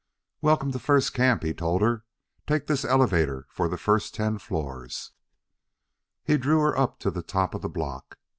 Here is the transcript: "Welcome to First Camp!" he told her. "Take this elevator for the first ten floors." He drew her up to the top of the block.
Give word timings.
"Welcome 0.41 0.71
to 0.71 0.79
First 0.79 1.13
Camp!" 1.13 1.43
he 1.43 1.53
told 1.53 1.83
her. 1.83 2.05
"Take 2.47 2.65
this 2.65 2.83
elevator 2.83 3.45
for 3.51 3.67
the 3.67 3.77
first 3.77 4.15
ten 4.15 4.39
floors." 4.39 5.11
He 6.23 6.37
drew 6.39 6.59
her 6.61 6.75
up 6.75 6.97
to 7.01 7.11
the 7.11 7.21
top 7.21 7.53
of 7.53 7.61
the 7.61 7.69
block. 7.69 8.17